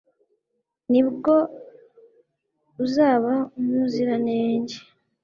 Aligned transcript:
ni 0.91 1.01
bwo 1.11 1.35
uzaba 2.85 3.33
umuziranenge 3.59 4.77